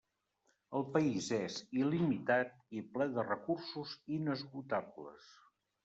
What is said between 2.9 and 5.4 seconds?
ple de recursos inesgotables.